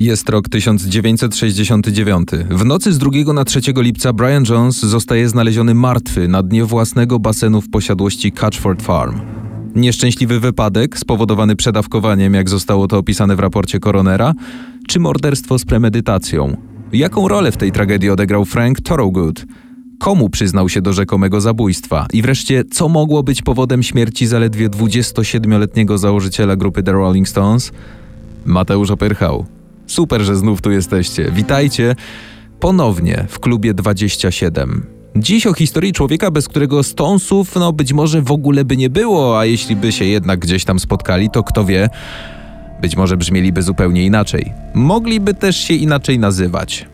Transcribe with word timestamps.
Jest 0.00 0.28
rok 0.28 0.48
1969. 0.48 2.28
W 2.50 2.64
nocy 2.64 2.92
z 2.92 2.98
2 2.98 3.32
na 3.32 3.44
3 3.44 3.60
lipca 3.76 4.12
Brian 4.12 4.44
Jones 4.48 4.80
zostaje 4.80 5.28
znaleziony 5.28 5.74
martwy 5.74 6.28
na 6.28 6.42
dnie 6.42 6.64
własnego 6.64 7.18
basenu 7.18 7.60
w 7.60 7.70
posiadłości 7.70 8.32
Catchford 8.32 8.82
Farm. 8.82 9.20
Nieszczęśliwy 9.74 10.40
wypadek 10.40 10.98
spowodowany 10.98 11.56
przedawkowaniem, 11.56 12.34
jak 12.34 12.48
zostało 12.48 12.88
to 12.88 12.98
opisane 12.98 13.36
w 13.36 13.40
raporcie 13.40 13.80
koronera, 13.80 14.34
czy 14.88 15.00
morderstwo 15.00 15.58
z 15.58 15.64
premedytacją? 15.64 16.56
Jaką 16.92 17.28
rolę 17.28 17.52
w 17.52 17.56
tej 17.56 17.72
tragedii 17.72 18.10
odegrał 18.10 18.44
Frank 18.44 18.80
Thorogood? 18.80 19.44
Komu 19.98 20.30
przyznał 20.30 20.68
się 20.68 20.82
do 20.82 20.92
rzekomego 20.92 21.40
zabójstwa? 21.40 22.06
I 22.12 22.22
wreszcie, 22.22 22.64
co 22.70 22.88
mogło 22.88 23.22
być 23.22 23.42
powodem 23.42 23.82
śmierci 23.82 24.26
zaledwie 24.26 24.68
27-letniego 24.68 25.98
założyciela 25.98 26.56
grupy 26.56 26.82
The 26.82 26.92
Rolling 26.92 27.28
Stones? 27.28 27.72
Mateusz 28.44 28.90
Opyrchał. 28.90 29.46
Super, 29.86 30.22
że 30.22 30.36
znów 30.36 30.62
tu 30.62 30.70
jesteście. 30.70 31.30
Witajcie 31.30 31.96
ponownie 32.60 33.24
w 33.28 33.38
klubie 33.38 33.74
27. 33.74 34.86
Dziś 35.16 35.46
o 35.46 35.54
historii 35.54 35.92
człowieka, 35.92 36.30
bez 36.30 36.48
którego 36.48 36.82
Stonesów 36.82 37.54
no 37.54 37.72
być 37.72 37.92
może 37.92 38.22
w 38.22 38.32
ogóle 38.32 38.64
by 38.64 38.76
nie 38.76 38.90
było, 38.90 39.38
a 39.38 39.44
jeśli 39.44 39.76
by 39.76 39.92
się 39.92 40.04
jednak 40.04 40.40
gdzieś 40.40 40.64
tam 40.64 40.78
spotkali, 40.78 41.30
to 41.30 41.42
kto 41.42 41.64
wie, 41.64 41.88
być 42.80 42.96
może 42.96 43.16
brzmieliby 43.16 43.62
zupełnie 43.62 44.04
inaczej. 44.04 44.52
Mogliby 44.74 45.34
też 45.34 45.56
się 45.56 45.74
inaczej 45.74 46.18
nazywać. 46.18 46.86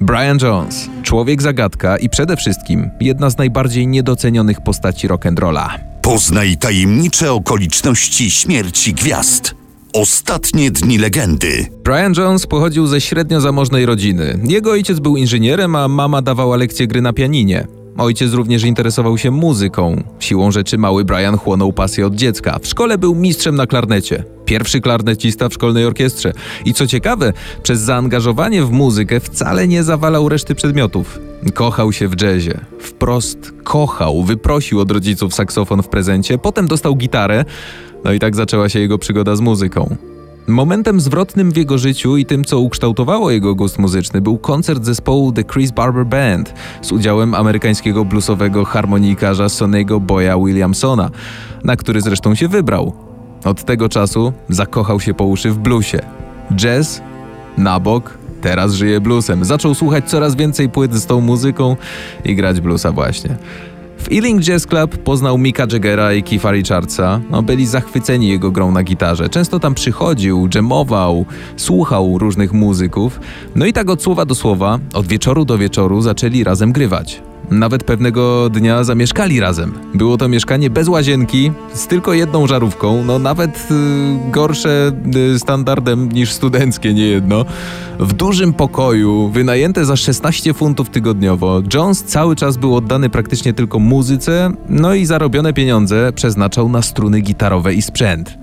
Brian 0.00 0.38
Jones, 0.42 0.90
człowiek 1.02 1.42
zagadka 1.42 1.96
i 1.96 2.08
przede 2.08 2.36
wszystkim 2.36 2.90
jedna 3.00 3.30
z 3.30 3.38
najbardziej 3.38 3.86
niedocenionych 3.86 4.60
postaci 4.60 5.08
rock'n'rolla. 5.08 5.68
Poznaj 6.02 6.56
tajemnicze 6.56 7.32
okoliczności 7.32 8.30
śmierci 8.30 8.94
gwiazd. 8.94 9.54
Ostatnie 9.92 10.70
dni 10.70 10.98
legendy. 10.98 11.66
Brian 11.84 12.12
Jones 12.16 12.46
pochodził 12.46 12.86
ze 12.86 13.00
średnio 13.00 13.40
zamożnej 13.40 13.86
rodziny. 13.86 14.38
Jego 14.44 14.70
ojciec 14.70 14.98
był 14.98 15.16
inżynierem, 15.16 15.76
a 15.76 15.88
mama 15.88 16.22
dawała 16.22 16.56
lekcje 16.56 16.86
gry 16.86 17.02
na 17.02 17.12
pianinie. 17.12 17.66
Ojciec 17.98 18.32
również 18.32 18.64
interesował 18.64 19.18
się 19.18 19.30
muzyką. 19.30 20.02
Siłą 20.18 20.50
rzeczy 20.50 20.78
mały 20.78 21.04
Brian 21.04 21.38
chłonął 21.38 21.72
pasję 21.72 22.06
od 22.06 22.14
dziecka. 22.14 22.58
W 22.62 22.66
szkole 22.66 22.98
był 22.98 23.14
mistrzem 23.14 23.56
na 23.56 23.66
klarnecie. 23.66 24.24
Pierwszy 24.44 24.80
klarnecista 24.80 25.48
w 25.48 25.54
szkolnej 25.54 25.84
orkiestrze. 25.84 26.32
I 26.64 26.74
co 26.74 26.86
ciekawe, 26.86 27.32
przez 27.62 27.80
zaangażowanie 27.80 28.64
w 28.64 28.70
muzykę 28.70 29.20
wcale 29.20 29.68
nie 29.68 29.82
zawalał 29.82 30.28
reszty 30.28 30.54
przedmiotów. 30.54 31.18
Kochał 31.54 31.92
się 31.92 32.08
w 32.08 32.20
jazzie. 32.22 32.60
Wprost 32.80 33.52
kochał. 33.64 34.22
Wyprosił 34.22 34.80
od 34.80 34.90
rodziców 34.90 35.34
saksofon 35.34 35.82
w 35.82 35.88
prezencie, 35.88 36.38
potem 36.38 36.68
dostał 36.68 36.96
gitarę. 36.96 37.44
No 38.04 38.12
i 38.12 38.18
tak 38.18 38.36
zaczęła 38.36 38.68
się 38.68 38.80
jego 38.80 38.98
przygoda 38.98 39.36
z 39.36 39.40
muzyką. 39.40 39.96
Momentem 40.48 41.00
zwrotnym 41.00 41.52
w 41.52 41.56
jego 41.56 41.78
życiu 41.78 42.16
i 42.16 42.26
tym, 42.26 42.44
co 42.44 42.60
ukształtowało 42.60 43.30
jego 43.30 43.54
gust 43.54 43.78
muzyczny, 43.78 44.20
był 44.20 44.38
koncert 44.38 44.84
zespołu 44.84 45.32
The 45.32 45.44
Chris 45.44 45.70
Barber 45.70 46.06
Band 46.06 46.54
z 46.82 46.92
udziałem 46.92 47.34
amerykańskiego 47.34 48.04
bluesowego 48.04 48.64
harmonikarza 48.64 49.46
Sonny'ego 49.46 50.00
Boya 50.00 50.44
Williamsona, 50.44 51.10
na 51.64 51.76
który 51.76 52.00
zresztą 52.00 52.34
się 52.34 52.48
wybrał. 52.48 52.92
Od 53.44 53.64
tego 53.64 53.88
czasu 53.88 54.32
zakochał 54.48 55.00
się 55.00 55.14
po 55.14 55.24
uszy 55.24 55.50
w 55.50 55.58
bluesie. 55.58 56.00
Jazz 56.56 57.02
na 57.58 57.80
bok, 57.80 58.18
teraz 58.40 58.74
żyje 58.74 59.00
bluesem. 59.00 59.44
Zaczął 59.44 59.74
słuchać 59.74 60.10
coraz 60.10 60.34
więcej 60.34 60.68
płyt 60.68 60.94
z 60.94 61.06
tą 61.06 61.20
muzyką 61.20 61.76
i 62.24 62.34
grać 62.36 62.60
bluesa 62.60 62.92
właśnie. 62.92 63.36
W 63.98 64.12
Ealing 64.12 64.42
Jazz 64.42 64.66
Club 64.66 64.96
poznał 64.96 65.38
Mika 65.38 65.66
Jaggera 65.72 66.12
i 66.12 66.22
Keitha 66.22 66.52
Richardsa. 66.52 67.20
No, 67.30 67.42
byli 67.42 67.66
zachwyceni 67.66 68.28
jego 68.28 68.50
grą 68.50 68.72
na 68.72 68.82
gitarze. 68.82 69.28
Często 69.28 69.60
tam 69.60 69.74
przychodził, 69.74 70.48
dżemował, 70.48 71.26
słuchał 71.56 72.18
różnych 72.18 72.52
muzyków. 72.52 73.20
No 73.54 73.66
i 73.66 73.72
tak 73.72 73.90
od 73.90 74.02
słowa 74.02 74.24
do 74.24 74.34
słowa, 74.34 74.78
od 74.94 75.06
wieczoru 75.06 75.44
do 75.44 75.58
wieczoru 75.58 76.00
zaczęli 76.00 76.44
razem 76.44 76.72
grywać. 76.72 77.22
Nawet 77.50 77.84
pewnego 77.84 78.50
dnia 78.50 78.84
zamieszkali 78.84 79.40
razem. 79.40 79.72
Było 79.94 80.16
to 80.16 80.28
mieszkanie 80.28 80.70
bez 80.70 80.88
łazienki, 80.88 81.52
z 81.74 81.86
tylko 81.86 82.14
jedną 82.14 82.46
żarówką, 82.46 83.04
no 83.04 83.18
nawet 83.18 83.68
y, 83.70 84.30
gorsze 84.30 84.92
y, 85.34 85.38
standardem 85.38 86.12
niż 86.12 86.32
studenckie, 86.32 86.94
nie 86.94 87.06
jedno. 87.06 87.44
W 87.98 88.12
dużym 88.12 88.52
pokoju, 88.52 89.28
wynajęte 89.28 89.84
za 89.84 89.96
16 89.96 90.54
funtów 90.54 90.90
tygodniowo. 90.90 91.62
Jones 91.74 92.04
cały 92.04 92.36
czas 92.36 92.56
był 92.56 92.76
oddany 92.76 93.10
praktycznie 93.10 93.52
tylko 93.52 93.78
muzyce, 93.78 94.50
no 94.68 94.94
i 94.94 95.06
zarobione 95.06 95.52
pieniądze 95.52 96.12
przeznaczał 96.14 96.68
na 96.68 96.82
struny 96.82 97.20
gitarowe 97.20 97.74
i 97.74 97.82
sprzęt. 97.82 98.38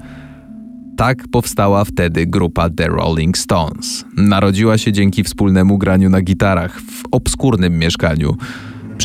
Tak 0.98 1.24
powstała 1.32 1.86
wtedy 1.86 2.26
grupa 2.26 2.70
The 2.70 2.88
Rolling 2.88 3.38
Stones. 3.38 4.06
Narodziła 4.18 4.78
się 4.78 4.92
dzięki 4.92 5.24
wspólnemu 5.24 5.78
graniu 5.78 6.10
na 6.10 6.22
gitarach 6.22 6.82
w 6.82 7.04
obskurnym 7.12 7.80
mieszkaniu 7.80 8.38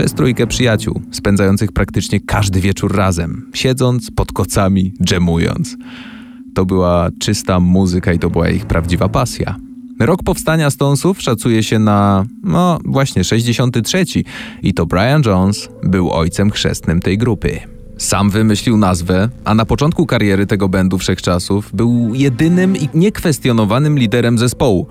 przez 0.00 0.14
trójkę 0.14 0.46
przyjaciół, 0.46 1.02
spędzających 1.10 1.72
praktycznie 1.72 2.20
każdy 2.20 2.60
wieczór 2.60 2.96
razem, 2.96 3.50
siedząc 3.54 4.10
pod 4.10 4.32
kocami, 4.32 4.92
dżemując. 5.04 5.76
To 6.54 6.64
była 6.64 7.08
czysta 7.20 7.60
muzyka 7.60 8.12
i 8.12 8.18
to 8.18 8.30
była 8.30 8.48
ich 8.48 8.66
prawdziwa 8.66 9.08
pasja. 9.08 9.56
Rok 10.00 10.22
powstania 10.22 10.70
Stonesów 10.70 11.22
szacuje 11.22 11.62
się 11.62 11.78
na, 11.78 12.24
no 12.42 12.78
właśnie, 12.84 13.24
63 13.24 14.04
i 14.62 14.74
to 14.74 14.86
Brian 14.86 15.22
Jones 15.26 15.68
był 15.82 16.10
ojcem 16.10 16.50
chrzestnym 16.50 17.00
tej 17.00 17.18
grupy. 17.18 17.60
Sam 17.98 18.30
wymyślił 18.30 18.76
nazwę, 18.76 19.28
a 19.44 19.54
na 19.54 19.64
początku 19.64 20.06
kariery 20.06 20.46
tego 20.46 20.68
bandu 20.68 20.98
wszechczasów 20.98 21.70
był 21.72 22.14
jedynym 22.14 22.76
i 22.76 22.88
niekwestionowanym 22.94 23.98
liderem 23.98 24.38
zespołu. 24.38 24.86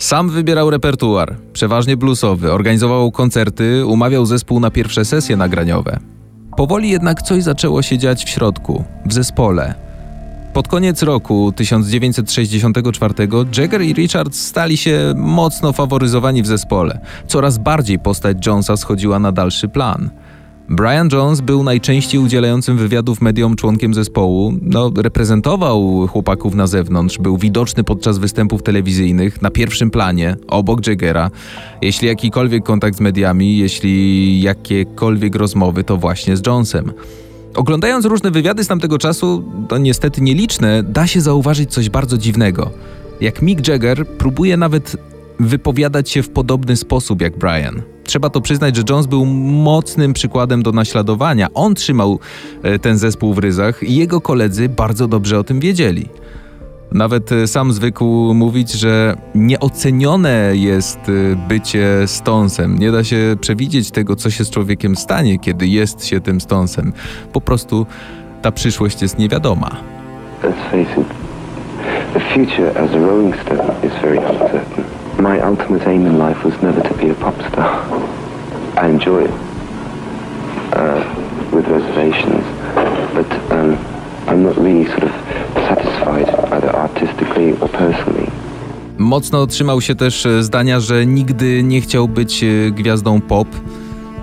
Sam 0.00 0.30
wybierał 0.30 0.70
repertuar, 0.70 1.36
przeważnie 1.52 1.96
bluesowy, 1.96 2.52
organizował 2.52 3.10
koncerty, 3.12 3.86
umawiał 3.86 4.26
zespół 4.26 4.60
na 4.60 4.70
pierwsze 4.70 5.04
sesje 5.04 5.36
nagraniowe. 5.36 5.98
Powoli 6.56 6.90
jednak 6.90 7.22
coś 7.22 7.42
zaczęło 7.42 7.82
się 7.82 7.98
dziać 7.98 8.24
w 8.24 8.28
środku, 8.28 8.84
w 9.06 9.12
zespole. 9.12 9.74
Pod 10.52 10.68
koniec 10.68 11.02
roku 11.02 11.52
1964 11.56 13.14
Jagger 13.58 13.82
i 13.82 13.92
Richard 13.92 14.34
stali 14.34 14.76
się 14.76 15.14
mocno 15.16 15.72
faworyzowani 15.72 16.42
w 16.42 16.46
zespole. 16.46 17.00
Coraz 17.26 17.58
bardziej 17.58 17.98
postać 17.98 18.46
Jonesa 18.46 18.76
schodziła 18.76 19.18
na 19.18 19.32
dalszy 19.32 19.68
plan– 19.68 20.10
Brian 20.70 21.08
Jones 21.12 21.40
był 21.40 21.62
najczęściej 21.62 22.20
udzielającym 22.20 22.76
wywiadów 22.76 23.20
mediom 23.20 23.56
członkiem 23.56 23.94
zespołu. 23.94 24.52
No, 24.62 24.92
reprezentował 24.96 26.06
chłopaków 26.06 26.54
na 26.54 26.66
zewnątrz, 26.66 27.18
był 27.18 27.38
widoczny 27.38 27.84
podczas 27.84 28.18
występów 28.18 28.62
telewizyjnych 28.62 29.42
na 29.42 29.50
pierwszym 29.50 29.90
planie, 29.90 30.36
obok 30.48 30.86
Jaggera. 30.86 31.30
Jeśli 31.82 32.08
jakikolwiek 32.08 32.64
kontakt 32.64 32.96
z 32.96 33.00
mediami, 33.00 33.58
jeśli 33.58 34.42
jakiekolwiek 34.42 35.34
rozmowy, 35.34 35.84
to 35.84 35.96
właśnie 35.96 36.36
z 36.36 36.46
Jonesem. 36.46 36.92
Oglądając 37.54 38.04
różne 38.04 38.30
wywiady 38.30 38.64
z 38.64 38.68
tamtego 38.68 38.98
czasu, 38.98 39.44
to 39.68 39.78
niestety 39.78 40.20
nieliczne, 40.20 40.82
da 40.82 41.06
się 41.06 41.20
zauważyć 41.20 41.72
coś 41.72 41.88
bardzo 41.88 42.18
dziwnego. 42.18 42.70
Jak 43.20 43.42
Mick 43.42 43.68
Jagger 43.68 44.06
próbuje 44.06 44.56
nawet 44.56 44.96
wypowiadać 45.40 46.10
się 46.10 46.22
w 46.22 46.30
podobny 46.30 46.76
sposób 46.76 47.22
jak 47.22 47.38
Brian. 47.38 47.82
Trzeba 48.04 48.30
to 48.30 48.40
przyznać, 48.40 48.76
że 48.76 48.82
Jones 48.90 49.06
był 49.06 49.24
mocnym 49.26 50.12
przykładem 50.12 50.62
do 50.62 50.72
naśladowania. 50.72 51.48
On 51.54 51.74
trzymał 51.74 52.18
e, 52.62 52.78
ten 52.78 52.98
zespół 52.98 53.34
w 53.34 53.38
ryzach 53.38 53.82
i 53.82 53.96
jego 53.96 54.20
koledzy 54.20 54.68
bardzo 54.68 55.08
dobrze 55.08 55.38
o 55.38 55.44
tym 55.44 55.60
wiedzieli. 55.60 56.08
Nawet 56.92 57.32
e, 57.32 57.46
sam 57.46 57.72
zwykł 57.72 58.34
mówić, 58.34 58.72
że 58.72 59.16
nieocenione 59.34 60.50
jest 60.54 60.98
e, 60.98 61.48
bycie 61.48 61.86
Stonesem. 62.06 62.78
Nie 62.78 62.92
da 62.92 63.04
się 63.04 63.36
przewidzieć 63.40 63.90
tego, 63.90 64.16
co 64.16 64.30
się 64.30 64.44
z 64.44 64.50
człowiekiem 64.50 64.96
stanie, 64.96 65.38
kiedy 65.38 65.66
jest 65.66 66.06
się 66.06 66.20
tym 66.20 66.40
Stonesem. 66.40 66.92
Po 67.32 67.40
prostu 67.40 67.86
ta 68.42 68.52
przyszłość 68.52 69.02
jest 69.02 69.18
niewiadoma. 69.18 69.76
Let's 70.42 70.70
face 70.70 71.00
it, 71.00 71.06
the 72.14 72.20
future 72.20 72.78
as 72.78 72.90
a 72.90 72.98
Rolling 72.98 73.36
Stone 73.42 73.86
is 73.86 73.92
very 74.02 74.18
uncertain. 74.18 74.79
My 75.20 75.38
ultimate 75.50 75.86
aim 75.86 76.06
in 76.06 76.18
life 76.18 76.44
was 76.44 76.62
never 76.62 76.80
to 76.80 76.94
be 76.94 77.10
a 77.10 77.14
pop 77.14 77.34
star. 77.52 77.84
I 78.84 78.88
enjoy 78.88 79.24
it 79.24 79.30
uh, 80.72 81.04
with 81.52 81.68
reservations, 81.68 82.44
but 83.14 83.52
um, 83.52 83.76
I'm 84.26 84.42
not 84.42 84.56
really 84.56 84.86
sort 84.86 85.02
of 85.02 85.12
satisfied 85.68 86.28
either 86.52 86.76
artistically 86.76 87.52
or 87.60 87.68
personally. 87.68 88.30
Mocno 88.98 89.46
trzymał 89.46 89.80
się 89.80 89.94
też 89.94 90.26
e, 90.26 90.42
zdania, 90.42 90.80
że 90.80 91.06
nigdy 91.06 91.62
nie 91.62 91.80
chciał 91.80 92.08
być 92.08 92.44
e, 92.44 92.70
gwiazdą 92.70 93.20
pop. 93.20 93.48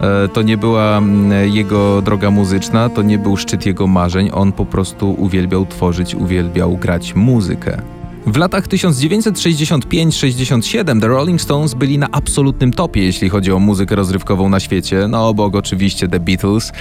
E, 0.02 0.28
to 0.28 0.42
nie 0.42 0.58
była 0.58 1.02
jego 1.44 2.02
droga 2.02 2.32
muzyczna, 2.32 2.90
to 2.90 3.02
nie 3.02 3.18
był 3.18 3.38
szczyt 3.38 3.66
jego 3.66 3.88
marzeń. 3.88 4.30
On 4.34 4.52
po 4.52 4.66
prostu 4.66 5.16
uwielbiał 5.18 5.66
tworzyć, 5.66 6.16
uwielbiał 6.16 6.78
grać 6.78 7.16
muzykę. 7.16 7.82
W 8.28 8.38
latach 8.38 8.68
1965-67 8.68 11.02
The 11.02 11.08
Rolling 11.08 11.42
Stones 11.42 11.74
byli 11.74 11.98
na 11.98 12.08
absolutnym 12.12 12.74
topie, 12.74 13.04
jeśli 13.04 13.30
chodzi 13.30 13.52
o 13.52 13.60
muzykę 13.60 13.96
rozrywkową 13.96 14.50
na 14.50 14.60
świecie, 14.60 15.08
no 15.10 15.28
obok 15.28 15.56
oczywiście 15.56 16.08
The 16.08 16.20
Beatles, 16.20 16.72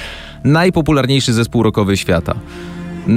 najpopularniejszy 0.44 1.32
zespół 1.32 1.62
rockowy 1.62 1.96
świata. 1.96 2.34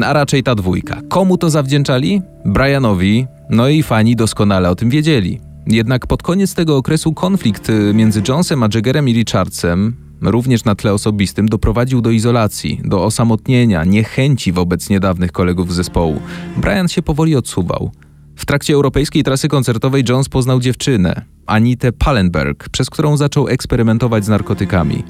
A 0.04 0.14
raczej 0.14 0.44
ta 0.44 0.56
dwójka. 0.56 1.02
Komu 1.08 1.38
to 1.38 1.50
zawdzięczali? 1.50 2.22
Brianowi, 2.46 3.28
No 3.50 3.70
i 3.70 3.84
fani 3.84 4.16
doskonale 4.16 4.70
o 4.70 4.76
tym 4.76 4.90
wiedzieli. 4.90 5.40
Jednak 5.68 6.08
pod 6.08 6.24
koniec 6.24 6.54
tego 6.54 6.78
okresu 6.78 7.14
konflikt 7.14 7.70
y, 7.70 7.94
między 7.94 8.22
Jonesem 8.28 8.64
a 8.64 8.68
Jaggerem 8.74 9.10
i 9.10 9.14
Richardsem, 9.14 9.96
również 10.22 10.66
na 10.66 10.76
tle 10.76 10.94
osobistym, 10.94 11.50
doprowadził 11.50 12.02
do 12.02 12.12
izolacji, 12.12 12.82
do 12.84 13.06
osamotnienia, 13.06 13.84
niechęci 13.84 14.52
wobec 14.52 14.90
niedawnych 14.90 15.32
kolegów 15.32 15.74
zespołu. 15.74 16.22
Brian 16.58 16.88
się 16.88 17.02
powoli 17.02 17.36
odsuwał. 17.36 17.92
W 18.40 18.46
trakcie 18.46 18.74
europejskiej 18.74 19.24
trasy 19.24 19.48
koncertowej 19.48 20.04
Jones 20.10 20.30
poznał 20.30 20.60
dziewczynę, 20.60 21.22
Anitę 21.46 21.92
Pallenberg, 21.92 22.70
przez 22.70 22.90
którą 22.90 23.18
zaczął 23.18 23.48
eksperymentować 23.48 24.26
z 24.26 24.28
narkotykami. 24.28 25.04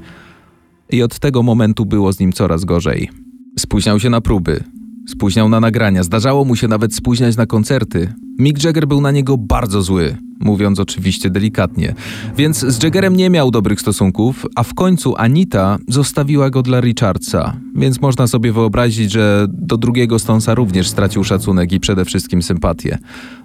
I 0.90 1.02
od 1.02 1.18
tego 1.18 1.42
momentu 1.42 1.86
było 1.86 2.12
z 2.12 2.20
nim 2.20 2.32
coraz 2.32 2.64
gorzej. 2.64 3.10
Spóźniał 3.58 4.00
się 4.00 4.10
na 4.10 4.20
próby, 4.20 4.64
spóźniał 5.08 5.48
na 5.48 5.60
nagrania, 5.60 6.02
zdarzało 6.02 6.44
mu 6.44 6.56
się 6.56 6.68
nawet 6.68 6.94
spóźniać 6.94 7.36
na 7.36 7.46
koncerty. 7.46 8.12
Mick 8.40 8.64
Jagger 8.64 8.88
był 8.88 9.00
na 9.00 9.10
niego 9.10 9.36
bardzo 9.38 9.82
zły 9.82 10.16
mówiąc 10.40 10.80
oczywiście 10.80 11.30
delikatnie. 11.30 11.94
Więc 12.36 12.58
z 12.58 12.82
Jaggerem 12.82 13.16
nie 13.16 13.30
miał 13.30 13.50
dobrych 13.50 13.80
stosunków, 13.80 14.46
a 14.54 14.62
w 14.62 14.74
końcu 14.74 15.14
Anita 15.16 15.78
zostawiła 15.88 16.50
go 16.50 16.62
dla 16.62 16.80
Richardsa, 16.80 17.56
więc 17.74 18.00
można 18.00 18.26
sobie 18.26 18.52
wyobrazić, 18.52 19.12
że 19.12 19.46
do 19.48 19.76
drugiego 19.76 20.18
Stonesa 20.18 20.54
również 20.54 20.88
stracił 20.88 21.24
szacunek 21.24 21.72
i 21.72 21.80
przede 21.80 22.04
wszystkim 22.04 22.42
sympatię. 22.42 22.98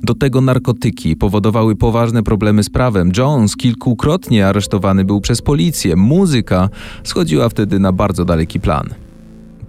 Do 0.04 0.14
tego 0.14 0.42
narkotyki 0.42 1.16
powodowały 1.16 1.76
poważne 1.76 2.24
problemy 2.24 2.64
z 2.64 2.70
prawem. 2.70 3.12
Jones 3.18 3.56
kilkukrotnie 3.56 4.48
aresztowany 4.48 5.06
był 5.06 5.22
przez 5.22 5.42
policję. 5.42 5.96
Muzyka 5.96 6.70
schodziła 7.04 7.50
wtedy 7.50 7.80
na 7.80 7.92
bardzo 7.92 8.26
daleki 8.26 8.60
plan. 8.60 9.05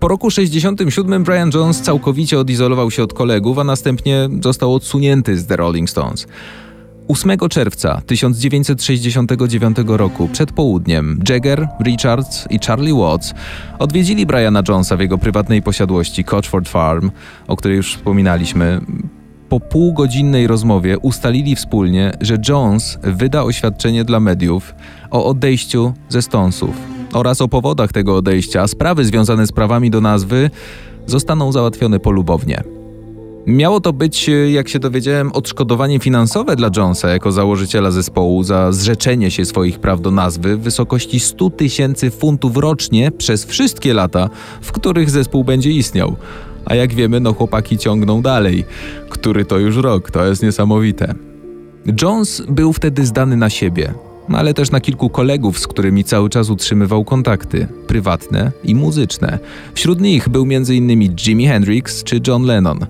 Po 0.01 0.09
roku 0.09 0.31
67 0.31 1.25
Brian 1.25 1.51
Jones 1.55 1.83
całkowicie 1.83 2.39
odizolował 2.39 2.91
się 2.91 3.03
od 3.03 3.13
kolegów, 3.13 3.59
a 3.59 3.65
następnie 3.65 4.29
został 4.43 4.75
odsunięty 4.75 5.39
z 5.39 5.47
The 5.47 5.57
Rolling 5.57 5.91
Stones. 5.91 6.27
8 7.09 7.39
czerwca 7.51 8.01
1969 8.07 9.77
roku, 9.87 10.29
przed 10.33 10.53
południem, 10.53 11.21
Jagger, 11.29 11.69
Richards 11.85 12.47
i 12.51 12.59
Charlie 12.59 12.95
Watts 12.95 13.35
odwiedzili 13.79 14.27
Briana 14.27 14.63
Jonesa 14.69 14.97
w 14.97 15.01
jego 15.01 15.19
prywatnej 15.19 15.63
posiadłości 15.63 16.25
Coachford 16.25 16.69
Farm, 16.69 17.11
o 17.47 17.57
której 17.57 17.77
już 17.77 17.97
wspominaliśmy. 17.97 18.81
Po 19.49 19.61
półgodzinnej 19.61 20.47
rozmowie 20.47 20.99
ustalili 20.99 21.57
wspólnie, 21.57 22.13
że 22.21 22.39
Jones 22.49 22.99
wyda 23.03 23.43
oświadczenie 23.43 24.05
dla 24.05 24.21
mediów 24.21 24.75
o 25.11 25.27
odejściu 25.27 25.93
ze 26.09 26.23
Stonesów 26.23 26.96
oraz 27.12 27.41
o 27.41 27.49
powodach 27.49 27.93
tego 27.93 28.17
odejścia. 28.17 28.67
Sprawy 28.67 29.05
związane 29.05 29.47
z 29.47 29.53
prawami 29.53 29.91
do 29.91 30.00
nazwy 30.00 30.50
zostaną 31.06 31.53
załatwione 31.53 32.00
polubownie. 32.00 32.62
Miało 33.47 33.81
to 33.81 33.93
być, 33.93 34.29
e, 34.29 34.50
jak 34.50 34.69
się 34.69 34.79
dowiedziałem, 34.79 35.32
odszkodowanie 35.32 35.99
finansowe 35.99 36.56
dla 36.56 36.70
Jonesa 36.76 37.08
jako 37.08 37.32
założyciela 37.32 37.91
zespołu 37.91 38.43
za 38.43 38.73
zrzeczenie 38.73 39.31
się 39.31 39.44
swoich 39.44 39.79
praw 39.79 40.00
do 40.00 40.11
nazwy 40.11 40.56
w 40.56 40.61
wysokości 40.61 41.20
100 41.20 41.50
tysięcy 41.50 42.11
funtów 42.11 42.56
rocznie 42.56 43.11
przez 43.11 43.44
wszystkie 43.44 43.94
lata, 43.94 44.29
w 44.61 44.73
których 44.73 45.11
zespół 45.11 45.44
będzie 45.44 45.70
istniał. 45.70 46.17
A 46.64 46.75
jak 46.75 46.94
wiemy, 46.94 47.20
no 47.20 47.32
chłopaki 47.32 47.79
ciągną 47.79 48.23
dalej. 48.23 48.64
Który 49.09 49.44
to 49.44 49.59
już 49.59 49.76
rok, 49.76 50.11
to 50.11 50.26
jest 50.26 50.43
niesamowite. 50.43 51.14
Jones 52.02 52.43
był 52.49 52.73
wtedy 52.73 53.06
zdany 53.06 53.37
na 53.37 53.50
siebie, 53.50 53.94
ale 54.34 54.55
też 54.55 54.70
na 54.70 54.81
kilku 54.81 55.11
kolegów, 55.11 55.58
z 55.58 55.67
którymi 55.67 56.05
cały 56.05 56.31
czas 56.31 56.50
utrzymywał 56.50 57.05
kontakty, 57.05 57.67
prywatne 57.87 58.52
i 58.64 58.75
muzyczne. 58.75 59.38
Wśród 59.75 60.00
nich 60.00 60.28
był 60.28 60.43
m.in. 60.43 61.17
Jimi 61.26 61.46
Hendrix 61.46 62.05
czy 62.05 62.20
John 62.26 62.43
Lennon. 62.43 62.87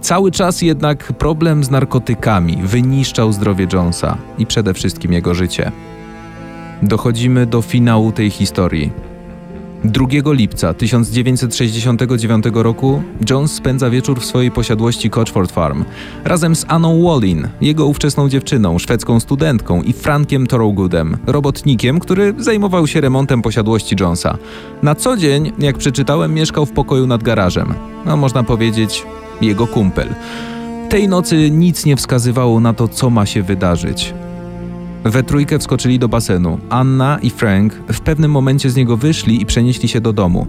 Cały 0.00 0.30
czas 0.30 0.62
jednak 0.62 1.12
problem 1.12 1.64
z 1.64 1.70
narkotykami 1.70 2.58
wyniszczał 2.64 3.32
zdrowie 3.32 3.66
Jonesa 3.72 4.18
i 4.38 4.46
przede 4.46 4.74
wszystkim 4.74 5.12
jego 5.12 5.34
życie. 5.34 5.72
Dochodzimy 6.82 7.46
do 7.46 7.62
finału 7.62 8.12
tej 8.12 8.30
historii. 8.30 9.13
2 9.84 10.32
lipca 10.32 10.74
1969 10.74 12.44
roku 12.52 13.02
Jones 13.30 13.52
spędza 13.52 13.90
wieczór 13.90 14.20
w 14.20 14.24
swojej 14.24 14.50
posiadłości 14.50 15.10
Coachford 15.10 15.52
Farm 15.52 15.84
razem 16.24 16.56
z 16.56 16.64
Anną 16.68 17.02
Wallin, 17.02 17.48
jego 17.60 17.86
ówczesną 17.86 18.28
dziewczyną, 18.28 18.78
szwedzką 18.78 19.20
studentką 19.20 19.82
i 19.82 19.92
Frankiem 19.92 20.46
Thorogoodem, 20.46 21.16
robotnikiem, 21.26 22.00
który 22.00 22.34
zajmował 22.38 22.86
się 22.86 23.00
remontem 23.00 23.42
posiadłości 23.42 23.96
Jonesa. 24.00 24.38
Na 24.82 24.94
co 24.94 25.16
dzień, 25.16 25.52
jak 25.58 25.78
przeczytałem, 25.78 26.34
mieszkał 26.34 26.66
w 26.66 26.72
pokoju 26.72 27.06
nad 27.06 27.22
garażem. 27.22 27.74
No 28.06 28.16
można 28.16 28.42
powiedzieć, 28.42 29.06
jego 29.40 29.66
kumpel. 29.66 30.08
Tej 30.88 31.08
nocy 31.08 31.50
nic 31.50 31.84
nie 31.84 31.96
wskazywało 31.96 32.60
na 32.60 32.74
to, 32.74 32.88
co 32.88 33.10
ma 33.10 33.26
się 33.26 33.42
wydarzyć. 33.42 34.14
We 35.04 35.22
trójkę 35.22 35.58
wskoczyli 35.58 35.98
do 35.98 36.08
basenu. 36.08 36.58
Anna 36.70 37.18
i 37.22 37.30
Frank 37.30 37.74
w 37.74 38.00
pewnym 38.00 38.30
momencie 38.30 38.70
z 38.70 38.76
niego 38.76 38.96
wyszli 38.96 39.42
i 39.42 39.46
przenieśli 39.46 39.88
się 39.88 40.00
do 40.00 40.12
domu. 40.12 40.46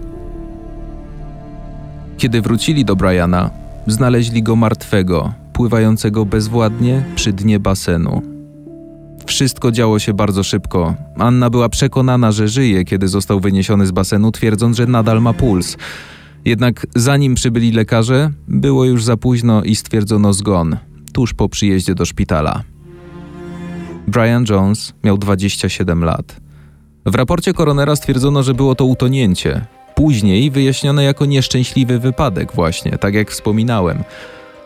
Kiedy 2.18 2.42
wrócili 2.42 2.84
do 2.84 2.96
Briana, 2.96 3.50
znaleźli 3.86 4.42
go 4.42 4.56
martwego, 4.56 5.32
pływającego 5.52 6.24
bezwładnie 6.24 7.04
przy 7.14 7.32
dnie 7.32 7.60
basenu. 7.60 8.22
Wszystko 9.26 9.72
działo 9.72 9.98
się 9.98 10.14
bardzo 10.14 10.42
szybko. 10.42 10.94
Anna 11.18 11.50
była 11.50 11.68
przekonana, 11.68 12.32
że 12.32 12.48
żyje, 12.48 12.84
kiedy 12.84 13.08
został 13.08 13.40
wyniesiony 13.40 13.86
z 13.86 13.90
basenu, 13.90 14.32
twierdząc, 14.32 14.76
że 14.76 14.86
nadal 14.86 15.22
ma 15.22 15.32
puls. 15.32 15.76
Jednak 16.44 16.86
zanim 16.94 17.34
przybyli 17.34 17.72
lekarze, 17.72 18.30
było 18.48 18.84
już 18.84 19.04
za 19.04 19.16
późno 19.16 19.62
i 19.62 19.76
stwierdzono 19.76 20.32
zgon, 20.32 20.76
tuż 21.12 21.34
po 21.34 21.48
przyjeździe 21.48 21.94
do 21.94 22.04
szpitala. 22.04 22.75
Brian 24.06 24.44
Jones 24.50 24.94
miał 25.04 25.18
27 25.18 26.04
lat. 26.04 26.36
W 27.06 27.14
raporcie 27.14 27.52
koronera 27.52 27.96
stwierdzono, 27.96 28.42
że 28.42 28.54
było 28.54 28.74
to 28.74 28.84
utonięcie. 28.84 29.66
Później 29.94 30.50
wyjaśnione 30.50 31.04
jako 31.04 31.26
nieszczęśliwy 31.26 31.98
wypadek, 31.98 32.52
właśnie, 32.52 32.98
tak 32.98 33.14
jak 33.14 33.30
wspominałem. 33.30 34.04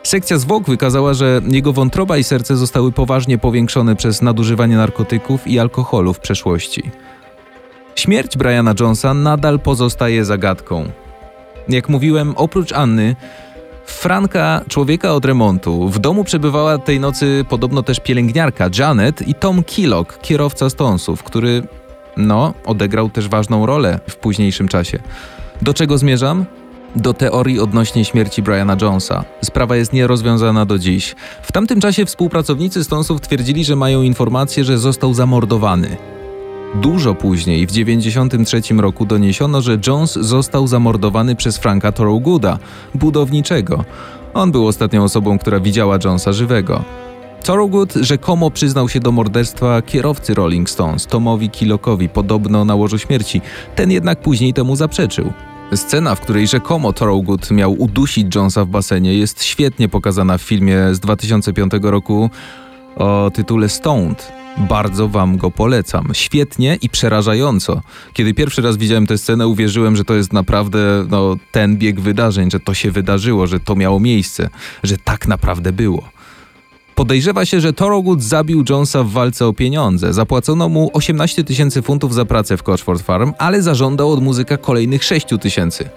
Sekcja 0.03 0.39
zwłok 0.39 0.67
wykazała, 0.67 1.15
że 1.15 1.41
jego 1.49 1.73
wątroba 1.73 2.19
i 2.19 2.25
serce 2.25 2.57
zostały 2.57 2.93
poważnie 2.93 3.39
powiększone 3.39 3.97
przez 3.97 4.23
nadużywanie 4.23 4.77
narkotyków 4.77 5.47
i 5.47 5.59
alkoholu 5.59 6.15
w 6.15 6.21
przeszłości. 6.21 6.83
Śmierć 7.95 8.37
Briana 8.37 8.75
Jonesa 8.81 9.15
nadal 9.15 9.61
pozostaje 9.61 10.25
zagadką. 10.25 10.89
Jak 11.69 11.89
mówiłem, 11.89 12.35
oprócz 12.37 12.73
Anny, 12.73 13.17
Franka, 13.91 14.61
człowieka 14.69 15.15
od 15.15 15.25
remontu, 15.25 15.89
w 15.89 15.99
domu 15.99 16.25
przebywała 16.25 16.79
tej 16.79 17.01
nocy 17.01 17.45
podobno 17.49 17.83
też 17.83 18.01
pielęgniarka 18.01 18.69
Janet 18.79 19.29
i 19.29 19.35
Tom 19.35 19.65
Killock, 19.65 20.21
kierowca 20.21 20.71
Stonesów, 20.71 21.23
który, 21.23 21.63
no, 22.17 22.55
odegrał 22.67 23.11
też 23.11 23.29
ważną 23.29 23.67
rolę 23.67 24.01
w 24.09 24.17
późniejszym 24.17 24.69
czasie. 24.69 24.99
Do 25.63 25.75
czego 25.75 25.99
zmierzam? 25.99 26.45
Do 26.97 27.15
teorii 27.15 27.61
odnośnie 27.61 28.05
śmierci 28.05 28.43
Briana 28.43 28.77
Jonesa. 28.83 29.25
Sprawa 29.43 29.77
jest 29.77 29.93
nierozwiązana 29.93 30.67
do 30.67 30.79
dziś. 30.79 31.15
W 31.43 31.53
tamtym 31.53 31.81
czasie 31.81 32.07
współpracownicy 32.07 32.85
Stonesów 32.85 33.21
twierdzili, 33.21 33.65
że 33.65 33.77
mają 33.77 34.03
informację, 34.03 34.65
że 34.65 34.79
został 34.79 35.15
zamordowany. 35.15 35.97
Dużo 36.75 37.15
później, 37.15 37.67
w 37.67 37.71
1993 37.71 38.75
roku, 38.75 39.07
doniesiono, 39.07 39.61
że 39.61 39.79
Jones 39.87 40.13
został 40.13 40.67
zamordowany 40.67 41.37
przez 41.37 41.59
Franka 41.59 41.93
Thorowgooda, 41.93 42.59
budowniczego. 42.95 43.85
On 44.35 44.53
był 44.53 44.67
ostatnią 44.67 45.05
osobą, 45.05 45.39
która 45.39 45.61
widziała 45.61 45.99
Jonesa 46.05 46.33
żywego. 46.33 46.85
Thorogood 47.43 47.95
rzekomo 47.95 48.51
przyznał 48.51 48.89
się 48.89 49.01
do 49.01 49.13
morderstwa 49.13 49.83
kierowcy 49.83 50.35
Rolling 50.35 50.71
Stones, 50.71 51.07
Tomowi 51.07 51.51
Kilokowi, 51.51 52.09
podobno 52.09 52.65
na 52.65 52.75
łożu 52.75 52.99
śmierci. 52.99 53.41
Ten 53.77 53.91
jednak 53.91 54.21
później 54.21 54.55
temu 54.55 54.77
zaprzeczył. 54.77 55.33
Scena, 55.75 56.15
w 56.15 56.21
której 56.21 56.47
rzekomo 56.47 56.93
Thorogood 56.93 57.51
miał 57.51 57.73
udusić 57.83 58.35
Jonesa 58.35 58.65
w 58.65 58.69
basenie, 58.69 59.15
jest 59.15 59.43
świetnie 59.45 59.89
pokazana 59.89 60.39
w 60.39 60.43
filmie 60.43 60.79
z 60.93 61.01
2005 61.01 61.73
roku 61.83 62.31
o 62.97 63.31
tytule 63.35 63.69
Stoned. 63.69 64.40
Bardzo 64.59 65.09
wam 65.09 65.37
go 65.37 65.51
polecam. 65.51 66.09
Świetnie 66.13 66.79
i 66.83 66.89
przerażająco. 66.89 67.81
Kiedy 68.13 68.35
pierwszy 68.35 68.63
raz 68.63 68.77
widziałem 68.77 69.07
tę 69.07 69.19
scenę, 69.19 69.49
uwierzyłem, 69.49 69.97
że 69.97 70.05
to 70.05 70.15
jest 70.15 70.33
naprawdę 70.33 71.07
no, 71.09 71.37
ten 71.53 71.77
bieg 71.77 72.01
wydarzeń, 72.01 72.51
że 72.51 72.61
to 72.61 72.75
się 72.75 72.91
wydarzyło, 72.91 73.47
że 73.47 73.61
to 73.61 73.77
miało 73.77 74.01
miejsce, 74.01 74.51
że 74.83 74.99
tak 74.99 75.29
naprawdę 75.29 75.73
było. 75.73 76.09
Podejrzewa 76.95 77.45
się, 77.45 77.61
że 77.61 77.73
Thorogood 77.73 78.23
zabił 78.23 78.65
Jonesa 78.69 79.05
w 79.05 79.11
walce 79.11 79.47
o 79.47 79.53
pieniądze. 79.53 80.13
Zapłacono 80.13 80.69
mu 80.69 80.91
18 80.93 81.45
tysięcy 81.45 81.83
funtów 81.83 82.15
za 82.15 82.25
pracę 82.25 82.57
w 82.57 82.63
Coachford 82.63 83.03
Farm, 83.03 83.33
ale 83.39 83.63
zażądał 83.63 84.13
od 84.13 84.23
muzyka 84.23 84.57
kolejnych 84.57 85.05
6 85.05 85.27
tysięcy. 85.41 85.91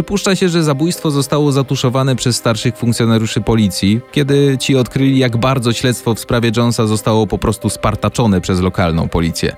Przypuszcza 0.00 0.36
się, 0.36 0.48
że 0.48 0.64
zabójstwo 0.64 1.10
zostało 1.10 1.52
zatuszowane 1.52 2.16
przez 2.16 2.36
starszych 2.36 2.76
funkcjonariuszy 2.76 3.40
policji, 3.40 4.00
kiedy 4.12 4.58
ci 4.58 4.76
odkryli, 4.76 5.18
jak 5.18 5.36
bardzo 5.36 5.72
śledztwo 5.72 6.14
w 6.14 6.20
sprawie 6.20 6.50
Jonesa 6.56 6.86
zostało 6.86 7.26
po 7.26 7.38
prostu 7.38 7.70
spartaczone 7.70 8.40
przez 8.40 8.60
lokalną 8.60 9.08
policję. 9.08 9.56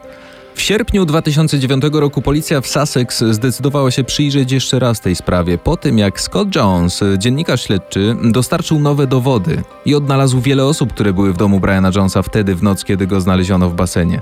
W 0.54 0.60
sierpniu 0.60 1.06
2009 1.06 1.84
roku 1.92 2.22
policja 2.22 2.60
w 2.60 2.66
Sussex 2.66 3.24
zdecydowała 3.24 3.90
się 3.90 4.04
przyjrzeć 4.04 4.52
jeszcze 4.52 4.78
raz 4.78 5.00
tej 5.00 5.16
sprawie, 5.16 5.58
po 5.58 5.76
tym 5.76 5.98
jak 5.98 6.20
Scott 6.20 6.56
Jones, 6.56 7.00
dziennikarz 7.18 7.62
śledczy, 7.62 8.16
dostarczył 8.22 8.78
nowe 8.78 9.06
dowody 9.06 9.62
i 9.84 9.94
odnalazł 9.94 10.40
wiele 10.40 10.64
osób, 10.64 10.92
które 10.92 11.12
były 11.12 11.32
w 11.32 11.36
domu 11.36 11.60
Briana 11.60 11.90
Jonesa 11.96 12.22
wtedy 12.22 12.54
w 12.54 12.62
noc, 12.62 12.84
kiedy 12.84 13.06
go 13.06 13.20
znaleziono 13.20 13.68
w 13.68 13.74
basenie. 13.74 14.20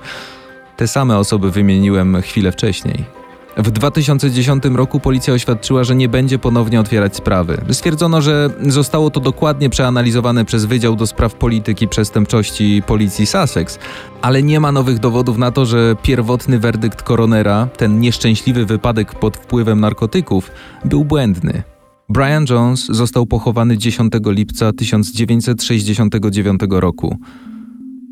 Te 0.77 0.89
same 0.89 1.19
osoby 1.19 1.51
wymieniłem 1.51 2.23
chwilę 2.23 2.53
wcześniej. 2.53 3.20
W 3.57 3.71
2010 3.71 4.65
roku 4.65 5.01
policja 5.01 5.35
oświadczyła, 5.35 5.85
że 5.85 5.95
nie 5.95 6.09
będzie 6.09 6.39
ponownie 6.39 6.81
otwierać 6.81 7.17
sprawy. 7.17 7.65
Stwierdzono, 7.71 8.23
że 8.23 8.51
zostało 8.67 9.11
to 9.11 9.21
dokładnie 9.21 9.71
przeanalizowane 9.71 10.45
przez 10.45 10.65
Wydział 10.65 10.97
do 10.97 11.07
Spraw 11.07 11.35
Polityki 11.35 11.89
Przestępczości 11.89 12.83
Policji 12.87 13.27
Sussex, 13.27 13.79
ale 14.23 14.43
nie 14.43 14.61
ma 14.61 14.73
nowych 14.73 14.99
dowodów 14.99 15.39
na 15.39 15.51
to, 15.51 15.67
że 15.67 15.97
pierwotny 16.03 16.59
werdykt 16.59 17.03
koronera, 17.03 17.69
ten 17.77 18.01
nieszczęśliwy 18.01 18.67
wypadek 18.67 19.15
pod 19.15 19.37
wpływem 19.37 19.81
narkotyków, 19.81 20.51
był 20.85 21.05
błędny. 21.05 21.63
Brian 22.09 22.45
Jones 22.51 22.87
został 22.87 23.27
pochowany 23.27 23.79
10 23.79 24.13
lipca 24.27 24.73
1969 24.73 26.61
roku. 26.71 27.19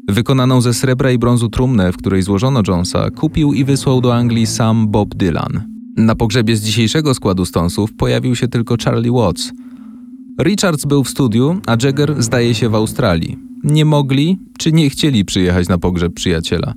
Wykonaną 0.08 0.60
ze 0.60 0.74
srebra 0.74 1.12
i 1.12 1.18
brązu 1.18 1.48
trumnę, 1.48 1.92
w 1.92 1.96
której 1.96 2.22
złożono 2.22 2.62
Jonesa, 2.68 3.10
kupił 3.10 3.52
i 3.52 3.64
wysłał 3.64 4.00
do 4.00 4.14
Anglii 4.14 4.46
sam 4.46 4.88
Bob 4.88 5.14
Dylan. 5.14 5.62
Na 5.96 6.14
pogrzebie 6.14 6.56
z 6.56 6.62
dzisiejszego 6.62 7.14
składu 7.14 7.44
Stonesów 7.44 7.92
pojawił 7.92 8.36
się 8.36 8.48
tylko 8.48 8.76
Charlie 8.84 9.12
Watts. 9.12 9.52
Richards 10.42 10.84
był 10.84 11.04
w 11.04 11.08
studiu, 11.08 11.60
a 11.66 11.76
Jagger 11.82 12.22
zdaje 12.22 12.54
się 12.54 12.68
w 12.68 12.74
Australii. 12.74 13.38
Nie 13.64 13.84
mogli 13.84 14.38
czy 14.58 14.72
nie 14.72 14.90
chcieli 14.90 15.24
przyjechać 15.24 15.68
na 15.68 15.78
pogrzeb 15.78 16.14
przyjaciela. 16.14 16.74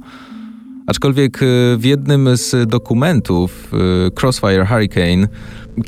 Aczkolwiek 0.87 1.43
e, 1.43 1.45
w 1.77 1.85
jednym 1.85 2.29
z 2.37 2.69
dokumentów 2.69 3.71
e, 3.73 4.21
Crossfire 4.21 4.65
Hurricane 4.65 5.27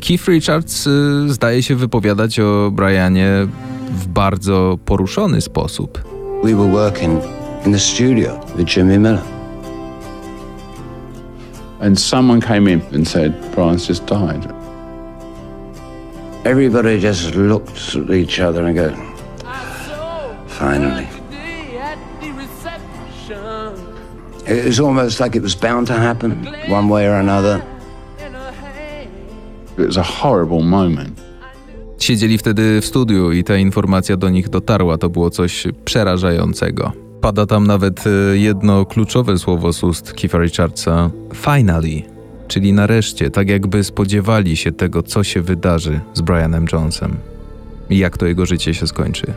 Keith 0.00 0.28
Richards 0.28 0.86
e, 0.86 0.90
zdaje 1.26 1.62
się 1.62 1.76
wypowiadać 1.76 2.40
o 2.40 2.70
Brianie 2.74 3.30
w 3.90 4.06
bardzo 4.06 4.78
poruszony 4.84 5.40
sposób. 5.40 6.13
We 6.42 6.54
were 6.54 6.66
working 6.66 7.20
in 7.64 7.72
the 7.72 7.78
studio 7.78 8.38
with 8.54 8.66
Jimmy 8.66 8.98
Miller. 8.98 9.22
And 11.80 11.98
someone 11.98 12.40
came 12.40 12.68
in 12.68 12.80
and 12.94 13.06
said, 13.06 13.52
Brian's 13.54 13.86
just 13.86 14.06
died. 14.06 14.44
Everybody 16.46 17.00
just 17.00 17.34
looked 17.34 17.94
at 17.94 18.10
each 18.10 18.40
other 18.40 18.64
and 18.64 18.74
go, 18.74 18.94
finally. 20.46 21.08
It 24.46 24.66
was 24.66 24.78
almost 24.78 25.20
like 25.20 25.36
it 25.36 25.42
was 25.42 25.54
bound 25.54 25.86
to 25.86 25.94
happen, 25.94 26.44
one 26.68 26.90
way 26.90 27.06
or 27.06 27.14
another. 27.14 27.64
It 28.18 29.86
was 29.86 29.96
a 29.96 30.02
horrible 30.02 30.62
moment. 30.62 31.13
Siedzieli 31.98 32.38
wtedy 32.38 32.80
w 32.80 32.86
studiu 32.86 33.32
i 33.32 33.44
ta 33.44 33.56
informacja 33.56 34.16
do 34.16 34.30
nich 34.30 34.48
dotarła. 34.48 34.98
To 34.98 35.08
było 35.08 35.30
coś 35.30 35.66
przerażającego. 35.84 36.92
Pada 37.20 37.46
tam 37.46 37.66
nawet 37.66 38.04
e, 38.06 38.38
jedno 38.38 38.86
kluczowe 38.86 39.38
słowo 39.38 39.72
z 39.72 39.84
ust 39.84 40.12
Keitha 40.12 40.38
Richardsa: 40.38 41.10
finally, 41.34 42.02
czyli 42.48 42.72
nareszcie, 42.72 43.30
tak 43.30 43.48
jakby 43.48 43.84
spodziewali 43.84 44.56
się 44.56 44.72
tego, 44.72 45.02
co 45.02 45.24
się 45.24 45.42
wydarzy 45.42 46.00
z 46.14 46.20
Brianem 46.20 46.66
Jonesem 46.72 47.16
i 47.90 47.98
jak 47.98 48.18
to 48.18 48.26
jego 48.26 48.46
życie 48.46 48.74
się 48.74 48.86
skończy. 48.86 49.34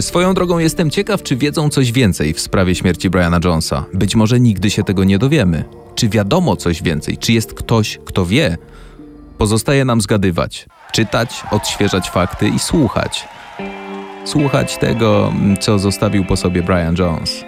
Swoją 0.00 0.34
drogą 0.34 0.58
jestem 0.58 0.90
ciekaw, 0.90 1.22
czy 1.22 1.36
wiedzą 1.36 1.68
coś 1.68 1.92
więcej 1.92 2.34
w 2.34 2.40
sprawie 2.40 2.74
śmierci 2.74 3.10
Briana 3.10 3.40
Jonesa. 3.44 3.84
Być 3.94 4.16
może 4.16 4.40
nigdy 4.40 4.70
się 4.70 4.82
tego 4.82 5.04
nie 5.04 5.18
dowiemy. 5.18 5.64
Czy 5.94 6.08
wiadomo 6.08 6.56
coś 6.56 6.82
więcej? 6.82 7.18
Czy 7.18 7.32
jest 7.32 7.54
ktoś, 7.54 7.98
kto 8.04 8.26
wie? 8.26 8.58
Pozostaje 9.38 9.84
nam 9.84 10.00
zgadywać, 10.00 10.66
czytać, 10.92 11.42
odświeżać 11.50 12.10
fakty 12.10 12.48
i 12.48 12.58
słuchać. 12.58 13.28
Słuchać 14.24 14.76
tego, 14.76 15.32
co 15.60 15.78
zostawił 15.78 16.24
po 16.24 16.36
sobie 16.36 16.62
Brian 16.62 16.96
Jones. 16.98 17.44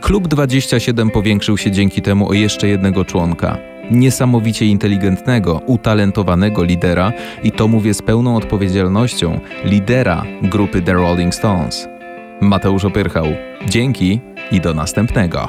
Klub 0.00 0.28
27 0.28 1.10
powiększył 1.10 1.58
się 1.58 1.70
dzięki 1.70 2.02
temu 2.02 2.28
o 2.28 2.32
jeszcze 2.32 2.68
jednego 2.68 3.04
członka. 3.04 3.58
Niesamowicie 3.90 4.66
inteligentnego, 4.66 5.60
utalentowanego 5.66 6.64
lidera 6.64 7.12
i 7.42 7.52
to 7.52 7.68
mówię 7.68 7.94
z 7.94 8.02
pełną 8.02 8.36
odpowiedzialnością, 8.36 9.40
lidera 9.64 10.24
grupy 10.42 10.82
The 10.82 10.92
Rolling 10.92 11.34
Stones. 11.34 11.88
Mateusz 12.40 12.84
Opyrchał. 12.84 13.26
Dzięki 13.68 14.20
i 14.50 14.60
do 14.60 14.74
następnego. 14.74 15.48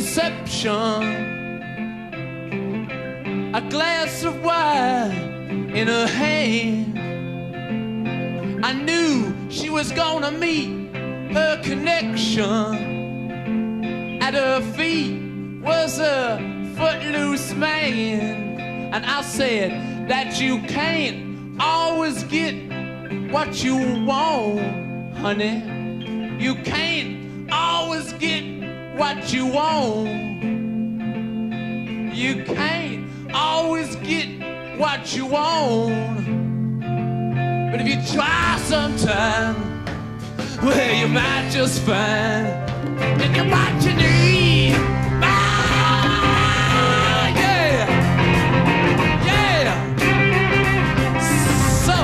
Reception. 0.00 1.02
A 3.54 3.60
glass 3.68 4.24
of 4.24 4.42
wine 4.42 5.70
in 5.74 5.88
her 5.88 6.06
hand. 6.06 6.98
I 8.64 8.72
knew 8.72 9.34
she 9.50 9.68
was 9.68 9.92
gonna 9.92 10.30
meet 10.30 10.70
her 11.36 11.60
connection. 11.62 12.72
At 14.22 14.32
her 14.32 14.62
feet 14.74 15.20
was 15.60 15.98
a 15.98 16.38
footloose 16.76 17.52
man. 17.52 18.92
And 18.94 19.04
I 19.04 19.20
said 19.20 20.08
that 20.08 20.40
you 20.40 20.62
can't 20.62 21.60
always 21.60 22.24
get 22.24 22.54
what 23.30 23.62
you 23.62 23.76
want, 24.06 25.14
honey. 25.18 25.56
You 26.42 26.54
can't 26.54 27.52
always 27.52 28.14
get 28.14 28.59
what 28.96 29.32
you 29.32 29.46
want. 29.46 30.08
You 32.14 32.44
can't 32.44 33.06
always 33.32 33.94
get 33.96 34.28
what 34.78 35.14
you 35.14 35.26
want. 35.26 36.26
But 37.70 37.80
if 37.80 37.86
you 37.86 38.00
try 38.14 38.58
sometime, 38.64 39.84
well, 40.62 40.94
you 40.94 41.08
might 41.08 41.50
just 41.50 41.80
find 41.82 42.46
that 43.18 43.34
you're 43.36 43.46
what 43.46 43.82
you 43.84 43.94
need. 43.94 44.74
Ah, 45.22 47.28
yeah. 47.28 47.86
Yeah. 49.30 49.74
So, 51.86 51.96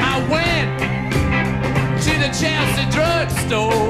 I 0.00 0.02
went 0.30 0.78
to 2.04 2.12
the 2.22 2.30
Chelsea 2.38 2.84
drugstore 2.90 3.87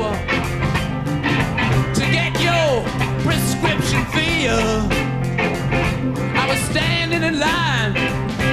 prescription. 4.39 4.93
I 6.37 6.47
was 6.49 6.59
standing 6.71 7.23
in 7.23 7.39
line 7.39 7.95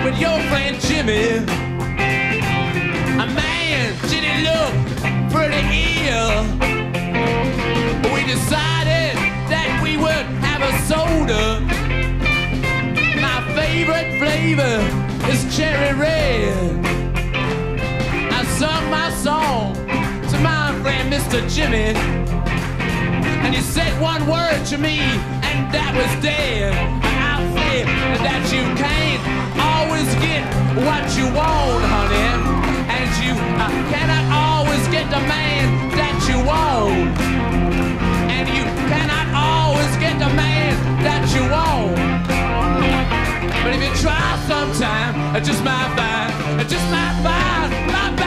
with 0.03 0.19
your 0.19 0.39
friend 0.49 0.79
Jimmy. 0.79 1.45
A 3.21 3.27
man, 3.27 3.93
did 4.09 4.23
he 4.23 4.43
look 4.43 4.73
pretty 5.31 5.61
ill? 6.09 6.43
We 8.13 8.25
decided 8.25 9.15
that 9.49 9.79
we 9.83 9.97
would 9.97 10.25
have 10.43 10.61
a 10.61 10.73
soda. 10.89 11.61
My 13.21 13.39
favorite 13.53 14.17
flavor 14.19 14.77
is 15.29 15.55
cherry 15.55 15.97
red. 15.97 16.85
I 18.31 18.43
sung 18.57 18.89
my 18.89 19.11
song 19.11 19.75
to 19.75 20.39
my 20.39 20.77
friend 20.81 21.11
Mr. 21.11 21.47
Jimmy. 21.53 21.93
And 23.45 23.53
he 23.53 23.61
said 23.61 24.01
one 24.01 24.25
word 24.27 24.65
to 24.65 24.77
me, 24.77 24.99
that 25.71 25.91
was 25.95 26.11
dead. 26.23 26.73
I 27.03 27.39
said 27.55 27.85
that 28.25 28.43
you 28.51 28.63
can't 28.75 29.21
always 29.55 30.09
get 30.19 30.43
what 30.83 31.03
you 31.15 31.25
want, 31.31 31.83
honey. 31.87 32.29
And 32.91 33.09
you 33.23 33.33
uh, 33.59 33.71
cannot 33.91 34.25
always 34.31 34.83
get 34.89 35.07
the 35.09 35.21
man 35.27 35.63
that 35.95 36.17
you 36.27 36.37
want. 36.43 37.15
And 38.31 38.45
you 38.51 38.65
cannot 38.91 39.27
always 39.31 39.91
get 39.97 40.19
the 40.19 40.31
man 40.35 40.73
that 41.03 41.23
you 41.31 41.43
want. 41.47 41.95
But 43.63 43.71
if 43.75 43.81
you 43.81 43.93
try 44.03 44.23
sometime, 44.47 45.35
it 45.35 45.43
just 45.43 45.63
might 45.63 45.91
find, 45.95 46.61
it 46.61 46.67
just 46.67 46.87
might 46.91 47.15
find, 47.23 47.91
find, 47.91 48.24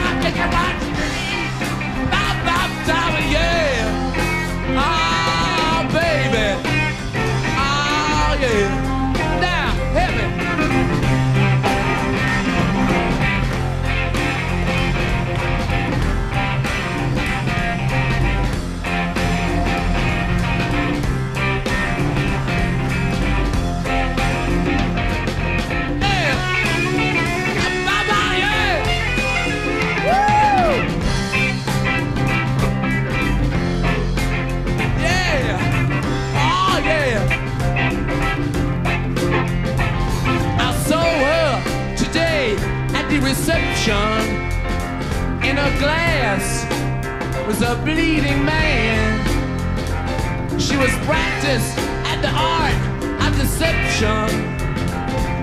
deception. 53.99 54.31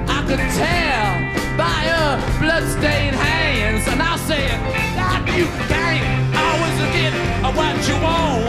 I 0.09 0.25
could 0.27 0.41
tell 0.57 1.57
by 1.57 1.81
her 1.93 2.41
bloodstained 2.41 3.17
hands, 3.17 3.87
and 3.89 4.01
I 4.01 4.17
said 4.17 4.57
that 4.97 5.25
you 5.37 5.47
can't 5.69 6.05
always 6.37 6.77
get 6.97 7.13
what 7.55 7.77
you 7.89 7.97
want. 8.01 8.45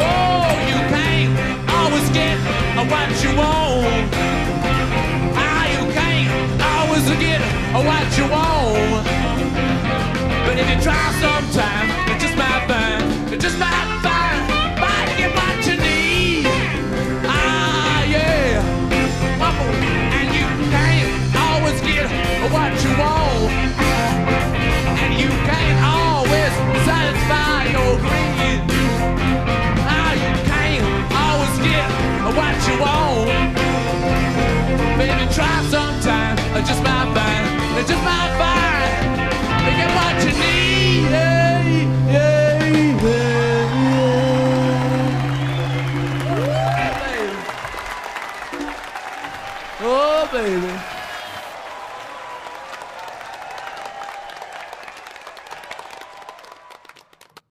Oh, 0.00 0.50
you 0.66 0.78
can't 0.90 1.30
always 1.70 2.08
get 2.10 2.38
what 2.74 3.10
you 3.22 3.30
want. 3.36 4.10
Ah, 5.34 5.64
you 5.74 5.92
can't 5.92 6.62
always 6.62 7.06
get 7.18 7.40
what 7.72 8.08
you 8.18 8.26
want. 8.30 9.06
But 10.46 10.58
if 10.58 10.66
you 10.70 10.78
try 10.82 11.04
sometime, 11.20 11.97
try 35.38 35.58
sometime, 35.70 36.36
I 36.52 36.60
just 36.66 36.82
might 36.82 37.08
find, 37.14 37.46
I 37.78 37.82
just 37.86 38.02
might 38.08 38.32
find, 38.42 38.90
to 39.64 39.70
get 39.78 39.90
what 39.96 40.14
you 40.24 40.32
need. 40.42 41.02
Yeah, 41.14 41.62
yeah, 42.14 43.04
yeah. 43.04 43.28
Oh. 49.80 49.86
Oh, 49.86 50.28
baby. 50.32 50.67